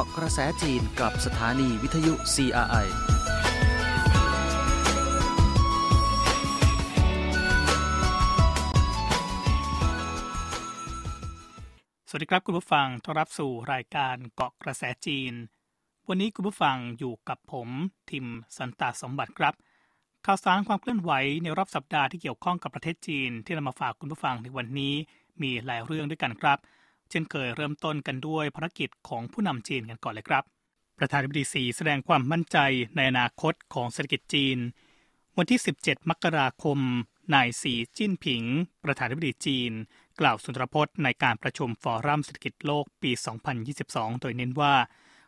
[0.00, 2.86] าะกระแสจีนกับสถานีวิทยุ CRI
[12.08, 15.32] สวัสดีครับคุณผู้ฟังต้อนรับสู่รายการเกาะกระแสจีน
[16.08, 17.68] วันนี้คุณผู้ฟังอยู่กับผม
[18.10, 19.54] ทิมสันตาสมบัติครับ
[20.26, 24.94] ข่าวสารความเคลื่อนไหวในรอบสัปดาห์ที่เกี่ยวข้องกับประเทศจีน ที่นำมาฝากคุณผู้ฟังในวันนี้
[25.42, 26.58] มีหลายเรื่องด้วยกันครับ
[27.10, 30.44] เช่นเคยเริ่มต้นกันด้วยภารกิจของผู้นำจีนกันก่อนเลยครับ
[30.98, 32.58] ประธานาธิบดีสีแสดงความมั่นใจ
[32.96, 34.58] ในอนาคตของเศรษฐกิจจีน
[35.38, 36.78] วันที่ 17 มกราคม
[37.34, 38.42] นายสีจิ้นผิง
[38.84, 39.72] ประธานาธิบดีจีน
[40.20, 43.10] กล่าวสุนทรพจน์ในการประชุมฟอรัมเศรษฐกิจโลกปี
[43.66, 44.74] 2022 โดยเน้นว่า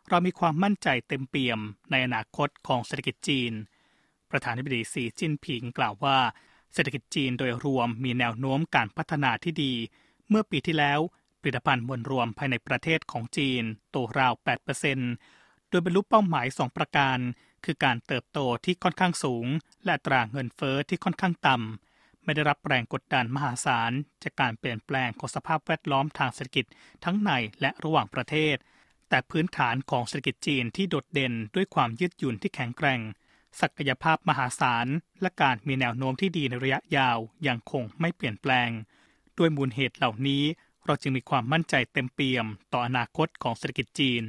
[0.09, 1.59] เรามีความมั่นใจเต็มเปี่ยม
[1.91, 3.51] ในอนาคตของเศรษฐกิจจีน
[4.31, 6.17] ประธานาธิบดีสีจิ้นผิงกล่าวว่า
[6.73, 9.73] เศรษฐกิจจีนโดยรวมมีแนวโน้มการพัฒนาที่ดี
[10.29, 10.99] เมื่อปีที่แล้ว
[11.43, 14.33] ผลิตภัณฑ์มวลรวมภายในประเทศของจีนโตราว
[15.01, 17.17] 8%โดยบรรลุเป้าหมาย 2 ประการ
[17.65, 19.45] คือการเติบโตที่ค่อนข้างสูง
[19.83, 23.91] และอัตราเงินเฟอ้อที่ค่อนข้างต่ำ ไม่ได้รับแรงกดดันมหาศาล
[24.23, 26.65] จากการเปลี่ยนแปลงของสภาพแวดล้อมทางเศรษฐกิจ
[27.03, 28.55] ทั้งในและระหว่างประเทศ
[29.09, 33.01] แต่พื้นฐานของเศรษฐกิจจีนที่โดดเด่นด้วยความยืดหยุ่นที่แข็งแกร่ง
[33.61, 34.87] ศักยภาพมหาศาล
[35.21, 38.69] และการมีแนวโน้มที่ดีในระยะยาวยังคงไม่เปลี่ยนแปลง
[39.37, 40.43] ด้วยมูลเหตุเหล่านี้
[40.85, 44.23] เราจึงมีความมั่นใจเต็มเปี่ยมต่ออนาคตของเศรษฐกิจจีน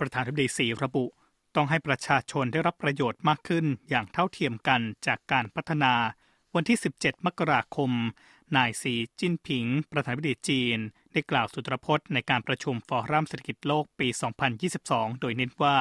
[0.00, 1.04] ประธานาธิบดีสีระบุ
[1.56, 5.92] ต้องให้ประชาชนได้รับประโยชน์มากขึ้นอย่างเท่าเทียมกันจากการพัฒนา
[6.54, 7.90] วันที่ 17 มกราคม
[8.56, 10.78] นายสีจิ้นผิง ประธานาธิบดีจีน
[11.12, 14.08] ได้กล่าวสุนทรพจน์ในการประชุมฟอรัมเศรษฐกิจโลกปี
[14.64, 15.76] 2022 โดยเน้นว่า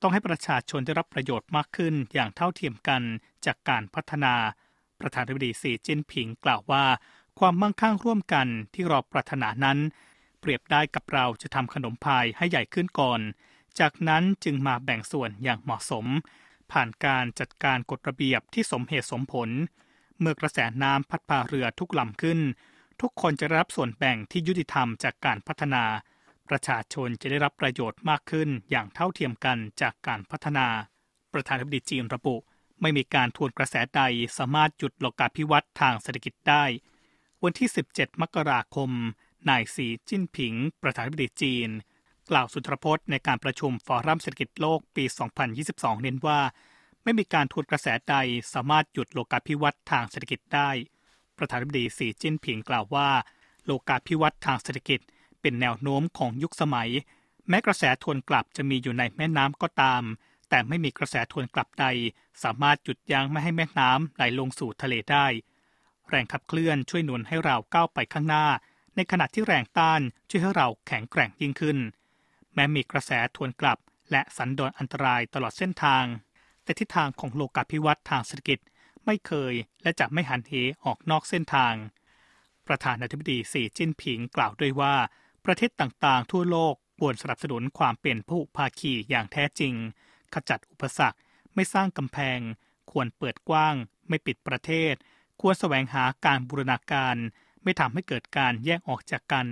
[0.00, 3.02] ต้องให้ประชาชนได้รับประโยชน์มากขึ้นอย่างเท่าเทียมกัน
[3.46, 4.34] จากการพัฒนา
[5.00, 6.84] ประธานาธิบดีสีจิ้นผิงกล่าวว่า
[7.40, 9.78] ความมั่งคั่งร่วมกันที่เราปรารถนานั้น
[10.40, 13.20] เปรียบได้กับเราจะทำขนมพายให้ใหญ่ขึ้นก่อน
[13.80, 16.06] จากนั้นจึงมาแบ่งส่วนอย่างเหมาะสม
[16.72, 19.48] ผ่านการจัดการกฎระเบียบที่สมเหตุสมผล
[20.20, 22.40] เมื่อกระแสน้ำพัดพาเรือทุกลำขึ้น
[23.00, 25.84] ทุกคนจะรับส่วนแบ่งที่ยุติธรรมจากการพัฒนา
[26.48, 30.66] ประชาชนจะได้รับประโยชน์มากขึ้นอย่างเท่าเทียมกันจากการพัฒนา
[31.32, 32.36] ประธานาธิบดีจีนระบุ
[32.80, 34.02] ไม่มีการทวนกระแสใด
[34.38, 36.64] สามารถหยุดโลกาภิวัตน์ทางเศรษฐกิจได้
[37.44, 38.90] วันที่ 17 มกราคม
[39.48, 41.68] นายสีจิ้นผิง ประธานาธิบดีจีน
[42.30, 45.04] กล่าวสุนทรพจน์ในการประชุมฟอรัมเศรษฐกิจโลกปี
[45.54, 46.40] 2022 เน้นว่า
[47.02, 48.16] ไม่มีการทวนกระแสใด
[48.52, 50.70] สามารถหยุดโลกาภิวัตน์ทางเศรษฐกิจได้
[51.38, 53.08] ประธานาธิบดีสีจิ้นผิงกล่าวว่า
[53.64, 55.00] โลกาภิวัตน์ทางเศรษฐกิจ
[55.40, 56.90] เป็นแนวโน้มของยุคสมัย
[57.48, 60.02] แม้กระแสทวนกลับจะมีอยู่ในแม่น้ำก็ตาม
[60.48, 61.86] แต่ไม่มีกระแสทวนกลับใด
[62.42, 65.26] สามารถหยุดยั้งไม่ให้แม่น้ำไหลลงสู่ทะเลได้
[66.10, 68.46] แรงขับเคลื่อนช่วยหนุนให้เราก้าวไปข้างหน้า
[68.96, 71.78] ในขณะที่แรงต้านช่วยให้เราแข็งแกร่งยิ่งขึ้น
[72.54, 73.78] แม้มีกระแสทวนกลับ
[74.10, 76.04] และสันโดษอันตรายตลอดเส้นทาง
[76.64, 78.58] แต่ทิศทางของโลกาภิวัตน์ทางเศรษฐกิจ
[79.04, 80.52] ไม่เคยและจะไม่หันเห
[80.84, 81.74] ออกนอกเส้นทาง
[82.66, 84.94] ประธานาธิบดีสีจิ้นผิงกล่าวด้วยว่า
[85.44, 89.74] ประเทศต่างๆ ทั่วโลกควรสนับสนุนความเป็นผู้ภาคีอย่างแท้จริง
[90.34, 91.18] ขจัดอุปสรรค
[91.54, 92.38] ไม่สร้างกำแพง
[92.90, 93.74] ควรเปิดกว้าง
[94.08, 94.94] ไม่ปิดประเทศ
[95.40, 97.16] ควรแสวงหาการบูรณาการ
[97.62, 99.46] ไม่ทำให้เกิดการแยกออกจากกัน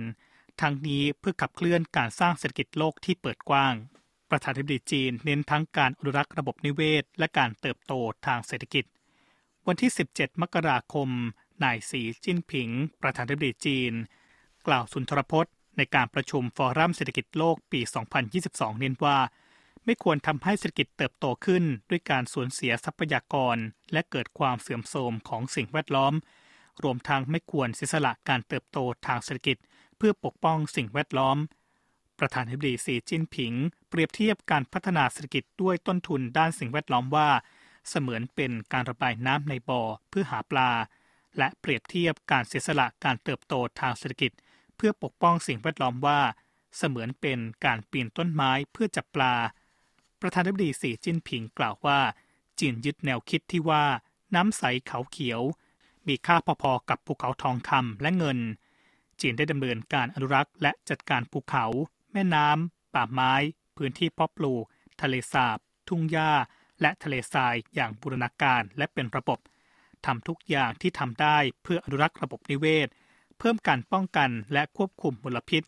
[0.61, 3.73] ทั้งนี้เพื่อขับเคลื่อนการสร้างเศรษฐกิจโลกที่เปิดกว้าง
[4.29, 7.93] ประธานาธิบดีจีนเน้นทั้งการอนุรักษ์ระบบนิเวศ และการเติบโต
[8.25, 8.85] ทางเศรษฐกิจ
[9.67, 11.09] วันที่ 17 มกราคม
[11.63, 12.69] นายสีจิ้นผิง
[13.01, 13.93] ประธานาธิบดีจีน
[14.67, 17.81] กล่าวสุนทรพจน์ ในการประชุมฟอรัมเศรษฐกิจโลกปี
[18.29, 19.17] 2022 เน้นว่า
[19.91, 23.57] ไม่ควรทำให้เศรษฐกิจเติบโตขึ้นด้วยการสูญเสียทรัพยากร
[23.93, 26.13] และเกิดความเสื่อมโทรมของสิ่งแวดล้อม
[26.83, 28.77] รวมทั้งไม่ควรเสียสละการเติบโต
[29.07, 29.57] ทางเศรษฐกิจ
[29.97, 31.37] เพื่อปกป้องสิ่งแวดล้อม
[32.19, 33.53] ประธานาธิบดีสีจิ้นผิง
[33.89, 37.29] เปรียบเทียบการพัฒนาเศรษฐกิจด้วยต้นทุนด้านสิ่งแวดล้อมว่า
[37.89, 40.71] เสมือนเป็นการระบายน้ำในบ่อเพื่อหาปลา
[41.37, 44.31] และเปรียบเทียบการเสียสละการเติบโตทางเศรษฐกิจ
[44.75, 46.19] เพื่อปกป้องสิ่งแวดล้อมว่า
[46.77, 49.35] เสมือนเป็นการปีนต้นไม้เพื่อจับปลา
[50.21, 51.99] ประธานาธิบดีสีจิ้นผิงกล่าวว่า
[52.59, 53.83] จีนยึดแนวคิดที่ว่า
[54.35, 55.41] น้ำใสเขาเขียว
[56.07, 58.39] มีค่าพอๆกับภูเขาทองคำและเงิน
[59.21, 61.65] จีนได้ดำเนินการอนุรักษ์และจัดการภูเขา
[62.13, 63.33] แม่น้ำป่าไม้
[63.77, 64.63] พื้นที่เพาะปลูก
[65.01, 65.57] ทะเลสาบ
[65.87, 66.31] ทุ่งหญ้า
[66.81, 69.39] และทะเลทรายอย่างบูรณาการและเป็นระบบ
[70.05, 72.87] ทำทุกอย่างที่ทำได้เพื่ออนุรักษ์ระบบนิเวศ
[73.39, 75.63] เพิ่มการป้องกันและควบคุมมลพิษ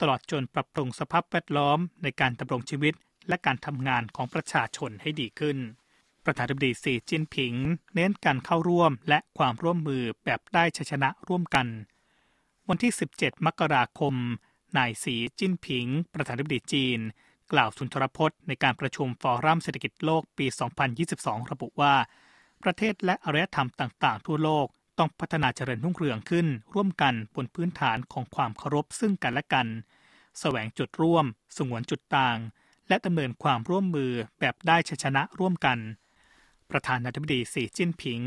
[0.00, 2.94] ตลอดจนปรับปรุงสภาพแวดล้อมในการดำรงชีวิต
[3.28, 5.58] และการทำงานของประชาชนให้ดีขึ้น
[6.24, 7.54] ประธานาธิบดีสีจิ้นผิง
[7.94, 11.66] เน้นการเข้าร่วมและความร่วมมือแบบได้ชัยชนะร่วมกัน
[12.68, 14.14] วันที่ 17 มกราคม
[14.76, 17.00] นายสีจิ้นผิง ประธานาธิบดีจีน
[17.52, 20.46] กล่าวสุนทรพจน์ในการประชุมฟอรัมเศรษฐกิจโลกปี
[20.98, 21.94] 2022 ระบุว่า
[22.62, 24.66] ประเทศและอารยธรรมต่าง ๆ ทั่วโลก
[24.98, 29.66] ต้องพัฒนาเจริญรุ่งเรืองขึ้น ร่วมกันบนพื้นฐานของความเคารพซึ่งกันและกัน
[30.40, 31.24] แสวงจุดร่วม
[31.56, 32.38] สงวนจุดต่าง
[32.90, 35.78] และดำเนินความร่วมมือแบบได้ชชนะร่วมกัน
[36.70, 38.20] ประธานาธิบดีสีจิ้นผิง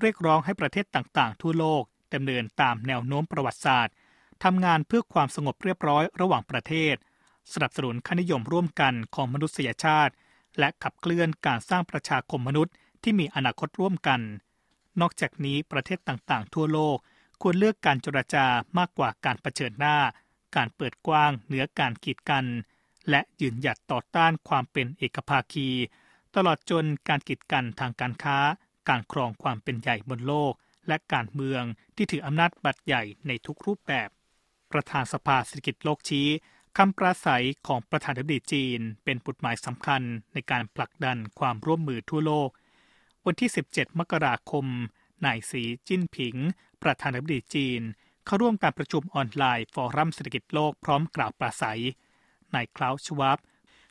[0.00, 1.82] เรียกร้องให้ประเทศต่างๆ ทั่วโลก
[2.14, 3.94] ดำเนินตามแนวโน้มประวัติศาสตร์
[4.44, 6.94] ทำงานเพื่อความสงบเรียบร้อยระหว่างประเทศ
[7.52, 10.12] สนับสนุนค่านิยมร่วมกันของมนุษยชาติ
[10.58, 14.20] และขับเคลื่อนการสร้างประชาคมมนุษย์ที่มีอนาคตร่วมกัน
[15.00, 16.98] นอกจากนี้ประเทศต่างๆ ทั่วโลก
[17.42, 18.46] ควรเลือกการเจรจา
[18.78, 19.96] มากกว่าการรเผชิญหน้า
[20.56, 22.44] การเปิดกว้างเหนือการกีดกัน
[23.10, 25.68] และยืนหยัดต่อต้านความเป็นเอกภาคี
[26.36, 28.38] ตลอดจนการกีดกันทางการค้า
[28.88, 30.52] การครองความเป็นใหญ่บนโลก
[30.88, 31.62] และการเมือง
[31.96, 34.08] ที่ถืออำนาจบัตรใหญ่ในทุกรูปแบบ
[34.72, 36.28] ประธานสภาเศรษฐกิจโลกชี้
[36.76, 40.02] คำปราศัยของประธานาธิบดีจีน เป็นบุตหมายสำคัญ
[40.34, 42.50] ในการผลักดันความร่วมมือทั่วโลก
[43.26, 44.66] วันที่ 17 มกราคม
[45.24, 46.36] นายสีจิ้นผิง
[46.82, 47.80] ประธานาธิบดีจีน
[48.24, 51.82] เข้าร่วมการประชุมออนไลน์ฟอรัมเศรษฐกิจโลกพร้อมกล่าวปราศัย
[52.54, 53.38] นายคลาวชวับ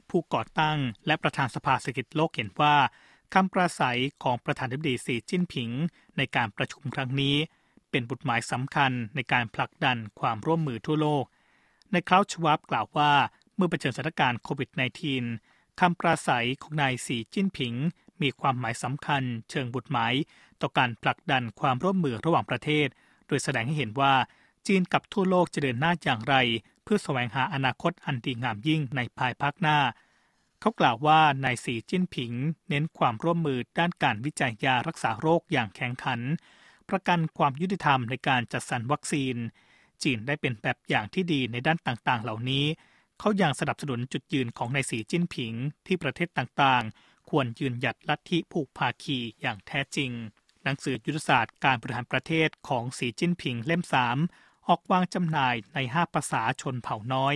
[0.10, 0.78] ผู้ก่อตั้ง
[1.08, 2.76] และประธานสภาเศรษฐกิจโลกเห็นว่า
[3.34, 5.70] คำปราศัยของประธานาธิบดีสีจิ้นผิง
[6.18, 7.36] ในการประชุมครั้งนี้
[7.92, 11.26] เป็นบุตหมายสำคัญในการผลักดันความร่วมมือทั่วโลก
[11.92, 13.12] ในคลาวชวับกล่าวว่า
[13.56, 14.70] เมื่อเผชิญสถานการณ์โควิด
[15.24, 17.74] -19 คำปราศัยของนายสีจิ้นผิง
[18.22, 20.14] มีความหมายสำคัญ เชิงบุตรหมาย
[20.62, 22.88] ต่อการผลักดันความร่วมมือระหว่างประเทศ
[23.28, 24.14] โดยแสดงให้เห็นว่า
[24.68, 26.36] จีนกับทั่วโลกจะเดินหน้าอย่างไร
[26.88, 29.80] พื่อแสวงหาอนาคตอันดีงามยิ่งในภายภาคหน้า
[30.60, 32.34] เขากล่าวว่านายสีจิ้นผิง
[32.70, 36.20] เน้นความร่วมมือด้านการวิจัยยารักษาโรคอย่างแข็งขัน
[36.90, 39.36] ประกันความยุติธรรมในการจัดสรรวัคซีน
[40.04, 42.66] จีนได้เป็นแบบอย่างที่ดีในด้านต่างๆ เหล่านี้
[43.20, 45.54] เขายังสนับสนุนจุดยืนของนายสีจิ้นผิง
[45.86, 50.12] ที่ประเทศต่างๆ ควรยืนหยัดลัทธิผูกภาคีอย่างแท้จริง
[50.64, 54.18] หนังสือยุทธศาสตร์การบริหารประเทศของสีจิ้นผิงเล่มสาม
[54.68, 57.36] ออกวางจำหน่ายในห้าภาษาชนเผ่าน้อย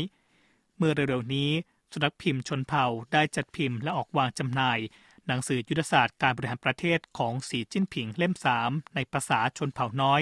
[0.77, 1.51] เมื่อเร็วๆนี้
[1.91, 4.79] สุนักพิมพ์ชนเผ่าได้จัดพิมพ์และออกวางจำหน่าย
[5.27, 10.21] หนังสือยุทธศาสตร์การบริหารประเทศของสีจิ้นผิงเล่มสามในภาษาชนเผ่าน้อย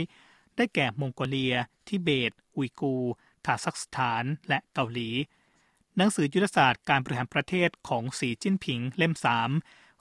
[0.55, 1.55] ได้แก่มองโกเลีย
[1.87, 3.13] ทิเบต อุยกูร์
[3.45, 5.09] คาซัคสถาน และเกาหลี
[5.97, 9.49] หนังสือยุทธศาสตร์การบริหารประเทศของสีจิ้นผิงเล่มสาม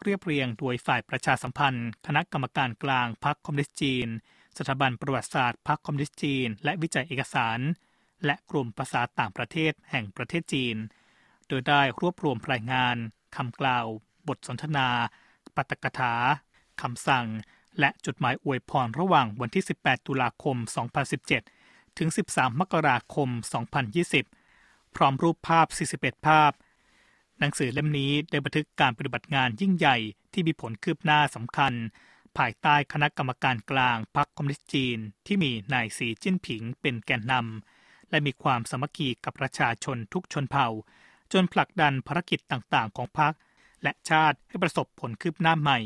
[0.03, 4.09] เรียบเรียงโดยฝ่ายประชาสัมพันธ์ คณะกรรมการกลางพรรคคอมมิวนิสต์จีน
[4.59, 7.59] สถาบันประวัติศาสตร์พรรคคอมมิวนิสต์จีน และวิจัยเอกสาร
[8.25, 10.77] และกลุ่มภาษาต่างประเทศแห่งประเทศจีน
[11.49, 12.97] โดยได้รวบรวมรายงาน
[13.37, 13.87] คำกล่าว
[14.29, 14.89] บทสนทนา
[15.57, 16.15] ปาฐกถา
[16.83, 17.27] คำสั่ง
[17.81, 20.57] และจดหมายอวยพรระหว่างวันที่ 18 ตุลาคม
[21.29, 23.29] 2017 ถึง 13 มกราคม
[24.13, 25.67] 2020 พร้อมรูปภาพ
[25.97, 26.53] 41 ภาพ
[27.39, 29.97] หนังสือเล่มนี้ได้บันทึกการปฏิบัติงานยิ่งใหญ่
[30.33, 31.73] ที่มีผลคืบหน้าสำคัญ
[32.39, 40.69] ภายใต้คณะกรรมการกลางพรรคคอมมิวนิสต์จีน ที่มีนายสีจิ้นผิงเป็นแกนนำและมีความสมัคคีกับประชาชนทุกชนเผ่า
[41.33, 43.33] จนผลักดันภารกิจต่างๆ ของพรรค
[43.83, 45.79] และชาติให้ประสบผลคืบหน้าใหม่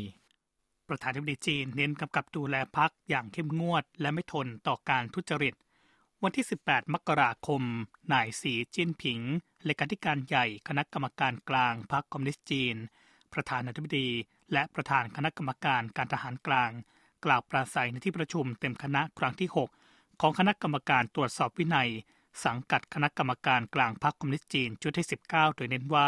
[0.87, 5.53] ประธานาธิบดีจีนเน้นกำกับดูแลพรรคอย่างเข้มงวด และไม่ทนต่อการทุจริต
[6.23, 7.61] วันที่ 18 มกราคม
[8.13, 9.19] นายสีจิ้นผิง
[9.65, 12.75] เลขาธิการใหญ่คณะกรรมการกลางพรรคคอมมิวนิสต์จีน
[13.33, 14.09] ประธานาธิบดี
[14.53, 16.71] และประธานคณะกรรมการการทหารกลาง
[17.25, 19.49] กล่าวปราศัยในที่ประชุมเต็มคณะครั้งที่
[19.85, 21.89] 6 ของคณะกรรมการตรวจสอบวินัย
[22.45, 26.07] สังกัดคณะกรรมการกลางพรรคคอมมิวนิสต์จีนชุดที่ 19 โดยเน้นว่า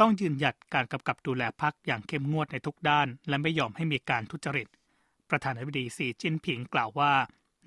[0.00, 4.68] ต้องยืนหยัดการกำกับดูแลพรรคอย่างเข้มงวดในทุกด้าน และไม่ยอมให้มีการทุจริต
[5.30, 7.12] ประธานาธิบดีสีจิ้นผิงกล่าวว่า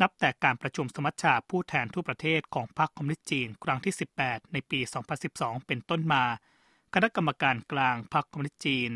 [0.01, 4.79] นับแต่การประชุมสมัชชาผู้แทนทั่วประเทศของพรรคคอมมิวนิสต์จีนครั้งที่ 18 ในปี
[5.23, 6.23] 2012 เป็นต้นมา
[6.93, 8.91] คณะกรรมการกลางพรรคคอมมิวนิสต์จีน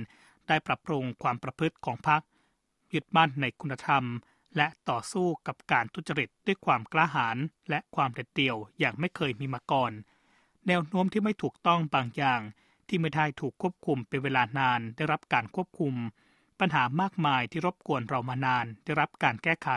[0.47, 2.21] ได้ปรับปรุงความประพฤติของพรรค
[2.93, 4.03] ยึดมั่นในคุณธรรม
[4.57, 7.37] และต่อสู้กับการทุจริตด้วยความกล้าหาญ
[7.69, 9.91] และความเด็ดเดี่ยวอย่างไม่เคยมีมาก่อน
[10.67, 12.41] แนวโน้มที่ไม่ถูกต้องบางอย่าง
[12.87, 15.93] ที่ไม่ได้ถูกควบคุมเป็นเวลานานได้รับการควบคุม
[16.59, 19.69] ปัญหามากมายที่รบกวนเรามานานได้รับการแก้ไข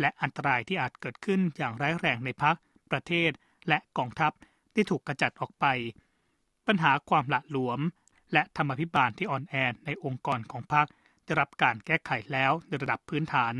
[0.00, 2.56] และอันตรายที่อาจเกิดขึ้นอย่างร้ายแรงในพัก
[2.90, 3.30] ประเทศ
[3.68, 4.32] และกองทัพ
[4.74, 5.66] ที่ถูกกระจัดออกไป
[6.66, 7.80] ปัญหาความละหลวม
[8.32, 9.54] และธรรมพิบาลที่อ่อนแอ
[9.86, 10.86] ในองค์กรของพรรค
[11.24, 13.54] ได้รับการแก้ไขแล้วในระดับพื้นฐาน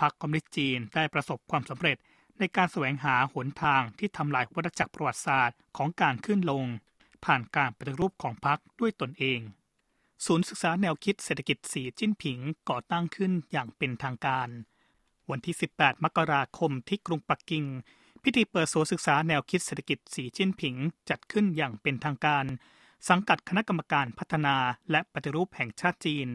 [0.00, 1.96] พรรคคอมมิวนิสต์จีนได้ประสบความสำเร็จ
[2.38, 6.64] ในการแสวงหาหนทางที่ทำลายวัฏจักรประวัติศาสตร์ของการขึ้นลง
[7.24, 9.40] ผ่านการปฏิรูปของพรรคด้วยตนเอง
[10.26, 12.38] ศูนย์ศึกษาแนวคิดเศรษฐกิจสีจิ้นผิง
[12.68, 14.48] ก่อตั้งขึ้นอย่างเป็นทางการ
[15.30, 17.64] วันที่ 18 มกราคมที่กรุงปักกิ่ง
[18.28, 20.74] พิธีเปิดศูนย์ศึกษาแนวคิดเศรษฐกิจสีจิ้นผิง
[21.10, 22.44] จัดขึ้นอย่างเป็นทางการ
[23.08, 24.56] สังกัดคณะกรรมการพัฒนา
[24.90, 26.28] และปฏิรูปแห่งชาติจีน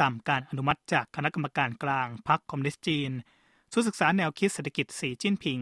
[0.00, 3.10] ตามการอนุมัติจากคณะกรรมการกลางพรรคคอมมิวนิสต์จีน
[3.72, 5.60] ศูนย์ศึกษาแนวคิดเศรษฐกิจสีจิ้นผิง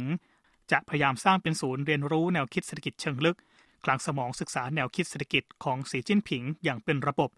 [0.71, 3.37] จะพยายามสร้างเป็นศูนย์เรียนรู้แนวคิดเศรษฐกิจเชิงลึก
[3.85, 7.30] คลังสมองศึกษาแนวคิดเศรษฐกิจของสีจิ้นผิง อย่างเป็นระบบ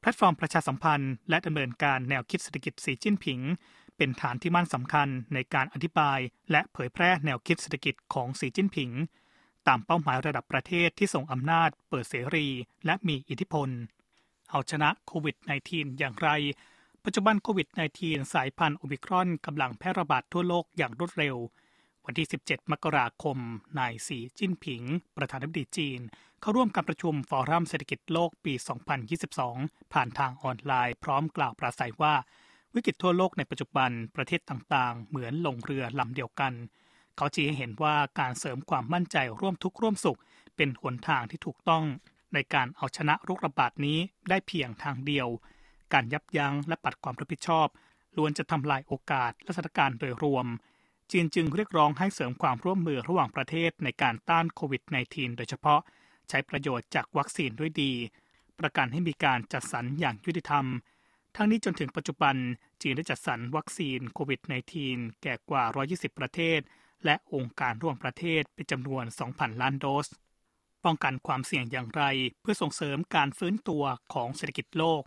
[0.00, 3.40] แพลตฟอร์มประชาสัมพันธ์ และดำเนินการแนวคิดเศรษฐกิจสีจิ้นผิง
[3.96, 6.18] เป็นฐานที่มั่นสำคัญในการอธิบาย
[6.50, 8.90] และเผยแพร่แนวคิดเศรษฐกิจของสีจิ้นผิง
[9.66, 12.46] ตามเป้าหมายระดับประเทศที่ส่งอำนาจ เปิดเสรี
[12.86, 13.68] และมีอิทธิพล
[14.50, 15.36] เอาชนะโควิด
[15.68, 16.28] -19 อย่างไร
[17.04, 17.68] ปัจจุบันโควิด
[18.00, 21.36] -19 สายพันธุ์โอมิครอนกำลังแพร่ระบาดทั่วโลกอย่างรวดเร็ว
[22.04, 23.38] วันที่ 17 มกราคม
[23.78, 24.82] นายสีจิ้นผิง
[25.16, 26.00] ประธานาธิบดีจีน
[26.40, 28.54] เข้าร่วมการประชุมฟอรัมเศรษฐกิจโลกปี
[29.22, 32.14] 2022 ผ่านทางออนไลน์ พร้อมกล่าวปราศัยว่า
[32.74, 36.52] วิกฤตทั่วโลกในปัจจุบันประเทศต่างๆ เหมือนลงเรือลำเดียวกัน
[37.16, 40.18] เขาชี้ให้เห็นว่าการเสริมความมั่นใจร่วมทุกข์ร่วมสุข
[40.56, 41.84] เป็นหนทางที่ถูกต้อง
[42.34, 43.98] ในการเอาชนะโรคระบาดนี้
[44.28, 45.28] ได้เพียงทางเดียว
[45.92, 47.68] การยับยั้งและปัดความรับผิดชอบ
[48.16, 50.46] ล้วนจะทำลายโอกาสและสถานการณ์โดยรวม
[51.10, 55.80] จีนจึงเรียกร้องให้เสริมความร่วมมือระหว่างประเทศในการต้านโควิด -19 โดยเฉพาะ
[56.28, 57.92] ใช้ประโยชน์จากวัคซีนด้วยดี
[58.60, 60.64] ประกันให้มีการจัดสรรอย่างยุติธรรม
[61.36, 62.36] ทั้งนี้จนถึงปัจจุบัน
[62.82, 64.40] จีนได้จัดสรรวัคซีนโควิด
[64.80, 66.60] -19 แก่กว่า 120 ประเทศ
[67.04, 70.06] และองค์การร่วมประเทศเป็นจำนวน 2,000 ล้านโดส
[70.84, 72.02] ป้องกันความเสี่ยงอย่างไร
[72.40, 73.84] เพื่อส่งเสริมการฟื้นตัว
[74.14, 75.02] ของเศรษฐกิจโลก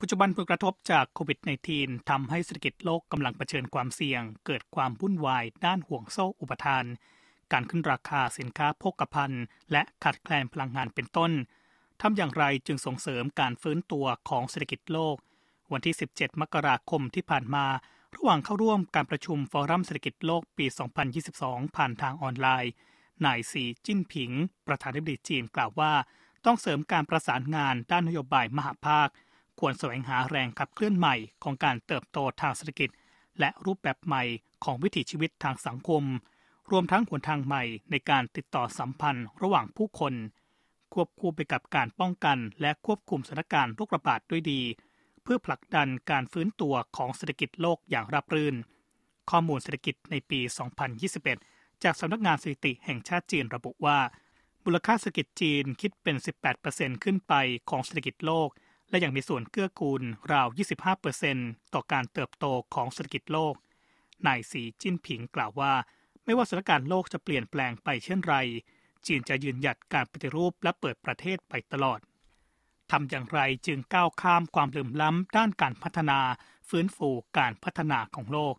[0.00, 1.38] ปัจจุบันผลกระทบจากโควิด
[1.74, 6.84] -19 ทำให้เศรษฐกิจโลกกำลังเผชิญความเสี่ยง เกิดความวุ่นวายด้านห่วงโซ่อุปทาน
[7.52, 11.32] การขึ้นราคาสินค้าโภคภัณฑ์ และขาดแคลนพลังงานเป็นต้น
[12.00, 15.16] ทำอย่างไรจึงส่งเสริมการฟื้นตัวของเศรษฐกิจโลก
[15.72, 17.66] วันที่ 17 มกราคมที่ผ่านมา
[18.16, 20.66] ระหว่างเข้าร่วมการประชุมฟอรัมเศรษฐกิจโลกปี
[21.20, 22.72] 2022 ผ่านทางออนไลน์
[23.24, 24.30] นายสีจิ้นผิง
[24.66, 25.92] ประธานาธิบดีจีนกล่าวว่า
[26.44, 29.08] ต้องเสริมการประสานงานด้านนโยบายมหาภาค
[29.60, 32.90] ควรแสวงหาแรงขับเคลื่อนใหม่ของการเติบโตทางเศรษฐกิจ
[33.40, 34.22] และรูปแบบใหม่
[34.64, 36.02] ของวิถีชีวิตทางสังคม
[36.70, 40.14] รวมทั้งหนทางใหม่ในการติดต่อสัมพันธ์ระหว่างผู้คน
[40.94, 44.60] ควบคู่ไปกับการป้องกันและควบคุมสถานการณ์โรคระบาดด้วยดี
[45.26, 48.56] เพื่อผลักดันการฟื้นตัวของเศรษฐกิจโลกอย่างราบรื่น
[49.30, 50.40] ข้อมูลเศรษฐกิจในปี
[51.10, 53.98] 2021 จากสำนักงานสถิติแห่งชาติจีนระบุว่า
[54.64, 56.16] มูลค่าเศรษฐกิจจีนคิดเป็น
[56.60, 57.34] 18%ขึ้นไป
[57.70, 58.48] ของเศรษฐกิจโลก
[58.90, 60.02] และยังมีส่วนเกื้อกูล
[60.32, 60.48] ราว
[61.10, 63.54] 25%ต่อการเติบโตของเศรษฐกิจโลก
[64.26, 65.72] นายสีจิ้นผิงกล่าวว่า
[66.24, 68.36] ไม่ว่าสถานการณ์โลกจะเปลี่ยนแปลงไปเช่นไร
[69.06, 72.00] จีนจะยืนหยัดการปฏิรูปและเปิดประเทศไปตลอด
[72.90, 76.18] ทำอย่างไรจึงก้าวข้ามความเหลื่อมล้ำด้านการพัฒนา
[76.68, 78.54] ฟื้นฟูการพัฒนาของโลก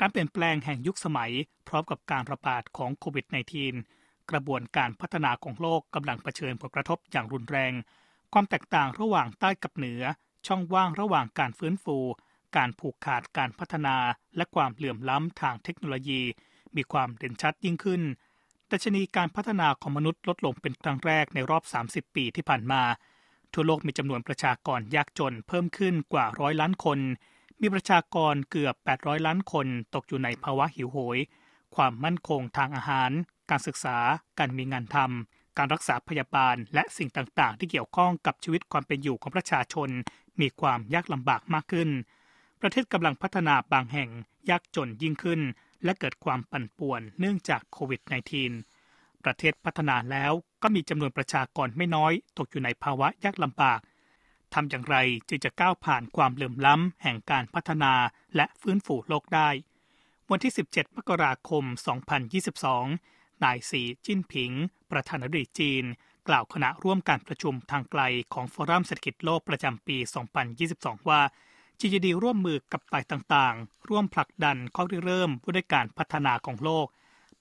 [0.00, 1.32] การเปลี่ยนแปลงแห่งยุคสมัย
[1.68, 3.26] พร้อมกับการระบาดของโควิด
[3.78, 7.72] -19 กระบวนการพัฒนาของโลกกำลังเผชิญผลกระทบอย่างรุนแรง
[8.32, 10.02] ความแตกต่างระหว่างใต้กับเหนือ
[10.46, 11.98] ช่องว่างระหว่างการฟื้นฟู
[12.56, 13.96] การผูกขาดการพัฒนา
[14.36, 16.22] และความเหลื่อมล้ำทางเทคโนโลยี
[16.76, 18.02] มีความเด่นชัดยิ่งขึ้น
[18.70, 22.82] ดัชนีการพัฒนาของมนุษย์ลดลงเป็นครั้งแรกในรอบ 30 ปีที่ผ่านมา
[23.54, 26.98] ทั่วโลกมีจำนวนประชากรยากจนเพิ่มขึ้นกว่าร้อยล้านคน
[27.60, 31.18] มีประชากรเกือบ 800 ล้านคนตกอยู่ในภาวะหิวโหย
[31.76, 33.10] ความมั่นคงทางอาหาร
[33.50, 33.96] การศึกษา
[34.38, 39.88] การมีงานทำ การรักษาพยาบาล และสิ่งต่างๆ ที่เกี่ยวข้องกับชีวิตความเป็นอยู่ของประชาชน
[40.40, 41.90] มีความยากลำบากมากขึ้น
[42.60, 44.10] ประเทศกำลังพัฒนาบางแห่ง
[44.50, 45.40] ยากจนยิ่งขึ้น
[45.84, 48.00] และเกิดความปั่นป่วนเนื่องจากโควิด
[48.36, 48.69] -19
[49.24, 53.80] ประเทศพัฒนาแล้วก็มีจำนวนประชากรไม่น้อยตกอยู่ในภาวะยากลำบาก
[54.54, 54.96] ทำอย่างไร
[55.28, 57.92] จึงจะก้าวผ่านความเหลื่อมล้ำแห่งการพัฒนา
[58.36, 59.48] และฟื้นฟูโลกได้
[60.30, 61.64] วันที่ 17 มกราคม
[62.28, 64.52] 2022 นายสีจิ้นผิง
[64.90, 65.84] ประธานาธิบดีจีน
[66.28, 68.02] กล่าวคณะร่วมการประชุมทางไกล
[68.34, 69.96] ของฟอรัมเศรษฐกิจโลกประจำปี
[70.52, 71.20] 2022 ว่า
[71.80, 76.86] จีนดีร่วมมือกับฝ่ายต่างๆ ร่วมผลักดันข้อริเริ่มผู้ด้วยการพัฒนาของโลก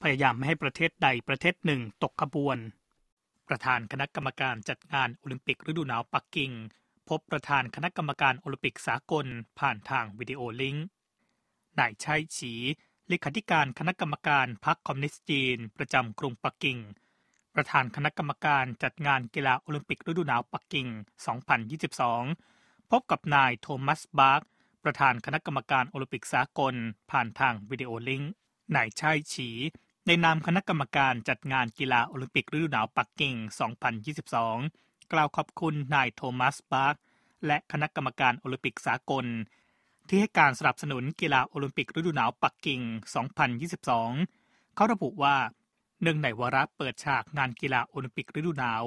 [0.01, 2.57] พยายามไม่ให้ประเทศใดประเทศหนึ่งตกขบวน
[3.47, 6.51] ประธานคณะกรรมการจัดงานโอลิมปิกฤดูหนาวปักกิ่ง
[7.09, 9.25] พบประธานคณะกรรมการโอลิมปิกสากล
[9.59, 10.85] ผ่านทางวิดีโอลิงก์
[11.79, 12.53] นายชัยฉี
[13.07, 16.79] เลขาธิการคณะกรรมการพรรคคอมมิวนิสต์จีน ประจำกรุงปักกิ่ง
[17.55, 20.87] ประธานคณะกรรมการจัดงานกีฬาโอลิมปิกฤดูหนาวปักกิ่ง
[21.69, 24.41] 2022 พบกับนายโทมัสบาร์ก
[24.83, 26.75] ประธานคณะกรรมการโอลิมปิกสากล
[27.11, 28.31] ผ่านทางวิดีโอลิงก์
[28.75, 29.49] นายชัยฉี
[30.11, 33.35] ในนามคณะกรรมการจัดงานกีฬาโอลิมปิกฤดูหนาวปักกิ่ง
[34.23, 36.95] 2022 กล่าวขอบคุณนายโทมัสบาร์ก
[37.45, 39.25] และคณะกรรมการโอลิมปิกสากล
[40.07, 42.81] ที่ให้การสนับสนุนกีฬาโอลิมปิกฤดูหนาวปักกิ่ง
[43.59, 45.35] 2022 เขาระบุว่า
[46.01, 48.83] เนื่องในวาระเปิดฉากงานกีฬาโอลิมปิกฤดูหนาว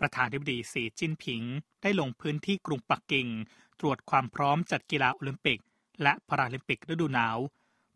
[0.00, 1.42] ประธานธิบดีสีจิ้นผิง
[1.82, 3.28] ได้ลงพื้นที่กรุงปักกิ่ง
[3.80, 5.58] ตรวจความพร้อมจัดกีฬาโอลิมปิก
[6.02, 7.36] และพาราลิมปิกฤดูหนาว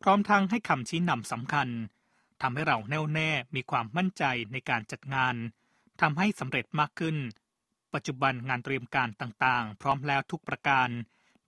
[0.02, 1.70] พร้อมทั้งให้คำชี้นำสำคัญ
[2.42, 5.34] ทำให้เราแน่วแน่มีความมั่นใจในการจัดงาน
[6.00, 7.16] ทำให้สำเร็จมากขึ้น
[7.94, 10.88] ปัจจุบันงานเตรียมการต่างๆ พร้อมแล้วทุกประการ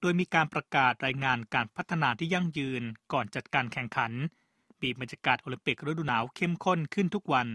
[0.00, 2.82] โดยมีการประกาศรายงานการพัฒนาที่ยั่งยืน
[3.12, 4.12] ก่อนจัดการแข่งขัน
[4.80, 7.48] บีบรรยากาศโอลิมปิกฤดูหนาวเข้มข้นขึ้นทุกวัน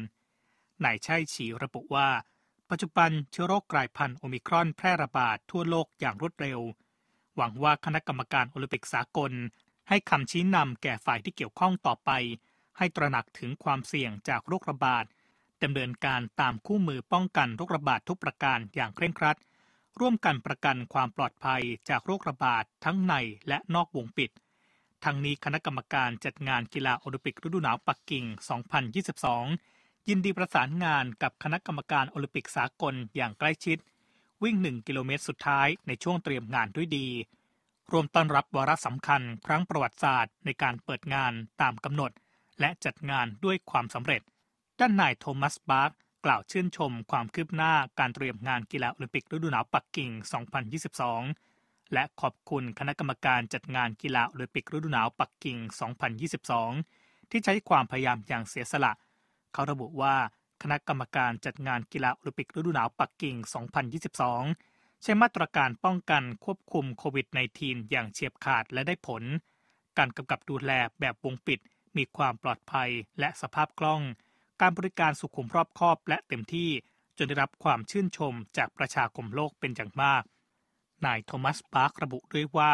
[0.84, 2.10] นายชัยฉีระบุว่า
[2.70, 6.60] ปัจจุบันเชื้อโรคกลายพันธุ์โอมิครอนแพร่ระบาดทั่วโลกอย่างรวดเร็ว
[7.36, 9.32] หวังว่าคณะกรรมการโอลิมปิกสากล
[9.90, 12.12] ให้คำชี้นำแก่ฝ่ายที่เกี่ยวข้องต่อไป
[12.78, 15.06] ให้ตระหนักถึงความเสี่ยงจากโรคระบาด
[15.64, 19.38] ดำเนินการตามคู่มือป้องกันโรคระบาดทุกประการอย่างเคร่งครัด
[20.00, 23.14] ร่วมกันประกันความปลอดภัยจากโรคระบาดทั้งใน
[23.48, 24.32] และนอกวงปิด
[25.04, 28.26] ทั้งนี้คณะกรรมการจัดงานกีฬาโอลิมปิกฤดูหนาวปักกิ่ง
[28.96, 33.78] 2022 ยินดีประสานงานกับคณะกรรมการโอลิมปิกสากลอย่างใกล้ชิด
[34.44, 37.08] วิ่ง 1 กิโลเมตรสุดท้ายในช่วงเตรียมงานด้วยดี
[37.92, 42.12] รวมต้อนรับวาระสำคัญครั้งประวัติศาสตร์ในการเปิดงานตามกำหนด
[42.60, 44.22] และจัดงานด้วยความสำเร็จ
[44.80, 45.92] ด้านนายโทมัสบาร์ก
[46.26, 50.10] กล่าวชื่นชมความคืบหน้าการเตรียมงานกีฬาโอลิมปิกฤดูหนาวปักกิ่ง
[51.02, 55.58] 2022 และขอบคุณคณะกรรมการจัดงานกีฬาโอลิมปิกฤดูหนาวปักกิ่ง
[56.44, 58.94] 2022 ที่ใช้ความพยายามอย่างเสียสละ
[59.54, 60.16] เขาระบุว่า
[60.62, 63.36] คณะกรรมการจัดงานกีฬาโอลิมปิกฤดูหนาวปักกิ่ง
[64.20, 67.28] 2022 ใช้มาตรการป้องกันควบคุมโควิด
[67.60, 69.24] -19 อย่างเฉียบขาดและได้ผล
[69.98, 71.60] การกำกับดูแลแบบวงปิด
[71.98, 74.02] มีความปลอดภัยและสภาพคล่อง
[74.62, 76.70] การบริการสุขุมรอบคอบและเต็มที่
[77.18, 80.24] จนได้รับความชื่นชมจากประชาคมโลกเป็นอย่างมาก
[81.06, 82.72] นายโทมัสปาร์คระบุด้วยว่า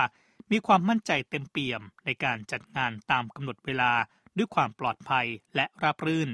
[0.51, 3.91] มีความมั่นใจเต็มเปี่ยมในการจัดงานตามกำหนดเวลา
[4.37, 6.29] ด้วยความปลอดภัยและราบรื่น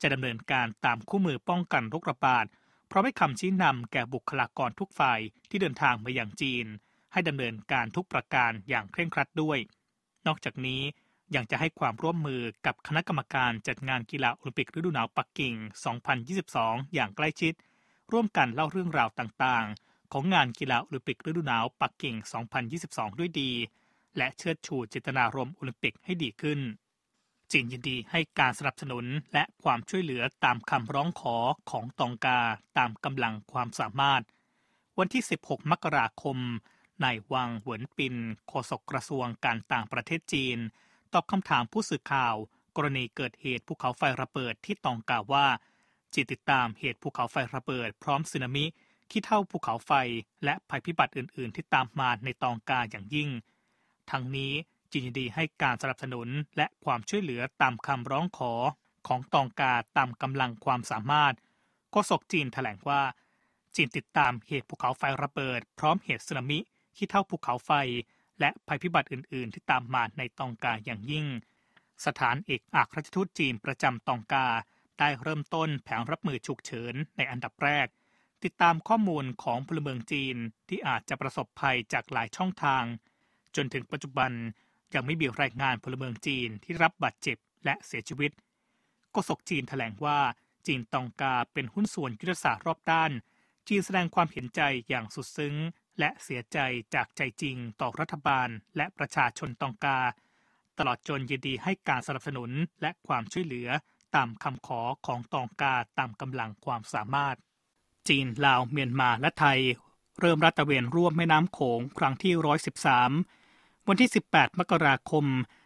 [0.00, 2.46] จะดำเนินการตามคู่มือป้องกันโรคระบาด
[2.88, 6.66] เพราะให้คำชี้นำแก่บุคลากรทุกฝ่ายที่เดินทางมาอย่างจีน
[7.12, 9.58] ให้ดำเนินการทุกประการอย่างเคร่งครัดด้วย
[10.26, 10.82] นอกจากนี้
[11.34, 15.54] ยังจะให้ความร่วมมือกับคณะกรรมการจัดงานกีฬาโอลิมปิกฤดูหนาวปักกิ่ง
[16.24, 17.54] 2022 อย่างใกล้ชิด
[18.12, 22.14] ร่วมกันเล่าเรื่องราวต่างๆ ของงานกีฬาโอลิมปิกฤดูหนาวปักกิ่ง
[22.66, 23.52] 2022 ด้วยดี
[24.16, 26.60] และเชิดชูเจตนารมณ์โอลิมปิกให้ดีขึ้น
[27.52, 31.36] จีนยินดีให้การสนับสนุนและความช่วยเหลือตามคำร้องขอ
[31.70, 32.40] ของตองกา
[32.78, 34.22] ตามกำลังความสามารถ
[34.98, 36.38] วันที่ 16 มกราคม
[37.04, 38.14] นายวังเหวินปิน
[38.48, 40.58] โฆษกกระทรวงการต่างประเทศจีน
[41.12, 42.34] ตอบคำถามผู้สื่อข่าว
[42.76, 45.46] กรณีเกิดเหตุภูเขาไฟระเบิดที่ตองกาว่า
[46.14, 48.64] จิตติดตามเหตุภูเขาไฟระเบิด พร้อมสึนามิ
[49.10, 49.92] ขี้เท่าภูเขาไฟ
[50.44, 53.30] และภัยพิบัติอื่น ๆ ที่ตามมาในตองกาอย่างยิ่ง
[54.10, 54.52] ทั้งนี้
[54.92, 58.52] จีนดีให้การสนับสนุนและความช่วยเหลือตามคำร้องขอ
[59.08, 61.34] ของตองกาตามกำลังความสามารถ
[61.90, 63.02] โฆษกจีนแถลงว่า
[63.76, 66.58] จีนติดตามเหตุภูเขาไฟระเบิด พร้อมเหตุสึนามิ
[66.96, 67.70] ขี้เท่าภูเขาไฟ
[68.40, 71.26] และภัยพิบัติอื่น ๆ ที่ตามมาในตองกาอย่างยิ่ง
[72.06, 74.46] สถานเอกอัครราชทูตจีนประจำตองกา
[74.98, 77.86] ได้เริ่มต้นแผนรับมือฉุกเฉินในอันดับแรก
[78.44, 80.36] ติดตามข้อมูลของพลเมืองจีน
[80.68, 82.84] ที่อาจจะประสบภัยจากหลายช่องทาง
[83.56, 84.32] จนถึงปัจจุบัน
[84.94, 88.30] ยังไม่มีรายงานพลเมืองจีนที่รับบาดเจ็บและเสียชีวิต
[89.12, 90.18] โฆษกจีนแถลงว่า
[90.66, 93.12] จีนตองกาเป็นหุ้นส่วนยุทธศาสตร์รอบด้าน
[93.68, 95.54] จีนแสดงความเห็นใจอย่างสุดซึ้ง
[96.00, 96.58] และเสียใจ
[96.94, 100.00] จากใจจริงต่อรัฐบาลและประชาชนตองกา
[100.78, 102.50] ตลอดจนยินดีให้การสนับสนุน
[102.82, 103.68] และความช่วยเหลือ
[104.14, 107.36] ตามคำขอของตองกาตามกำลังความสามารถ
[108.08, 109.60] จีนลาวเมียนมาและไทย
[110.20, 112.32] เริ่มรัตเวนร่วมแม่น้ำโขงครั้งที่
[113.10, 115.24] 113 วันที่ 18 มกราคม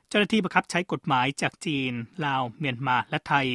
[0.09, 1.92] เจ้าหน้าที่บังคับใช้กฎหมายจากจีน
[2.25, 3.47] ลาวเมียนมาและไทย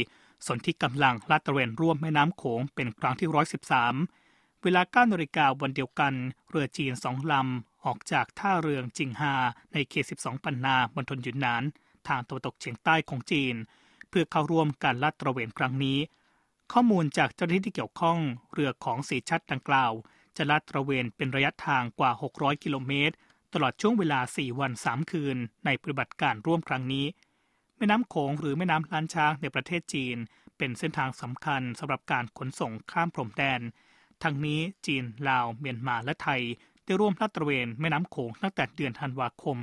[0.47, 4.18] สนที่กำลังลาดตระเวนร่วมแม่น้ำโขงเป็นครั้งที่ 113
[4.63, 6.13] เวลา9นาฬิกาวันเดียวกัน
[6.49, 9.35] เรือจีนสองลำ ออกจากท่าเรือจิงฮา
[9.73, 11.63] ในเขต 12 ปันนามณฑลยุนนาน
[12.07, 13.55] ทางตะวันตกเฉียงใต้ของจีน
[14.09, 15.99] เพื่อเข้าร่วมการลาดตระเวนครั้งนี้
[16.71, 18.17] ข้อมูลจากเจ้าหน้าที่ที่เกี่ยวข้อง
[18.53, 19.91] เรือของสีชัดดังกล่าว
[20.37, 23.15] จะลาดตระเวนเป็นระยะทางกว่า 600 กิโลเมตร
[23.53, 27.05] ตลอดช่วงเวลา 4 วัน 3 คืน ในปฏิบัติการร่วมครั้งนี้
[27.77, 30.17] แม่น้ำโขงหรือแม่น้ำล้านช้างในประเทศจีน
[30.57, 33.61] เป็นเส้นทางสำคัญสำหรับการขนส่งข้ามพรมแดน
[34.23, 36.41] ทั้งนี้จีน ลาว เมียนมาและไทย
[36.85, 39.57] ได้ร่วมลาดตระเวนแม่น้ำโขงตั้งแต่เดือนธันวาคม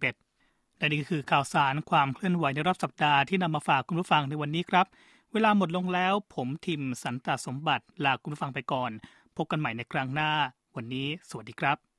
[0.00, 4.86] 2011 และนี่คือข่าวสารความเคลื่อนไหวในรอบสัปดาห์ที่นำมาฝากคุณผู้ฟังในวันนี้ครับ
[5.32, 8.90] เวลาหมดลงแล้ว ผมทิมสันตสมบัติลาคุณผู้ฟังไปก่อน
[9.36, 10.30] พบกันใหม่ในครั้งหน้า
[10.76, 11.93] วันนี้ สวัสดีครับ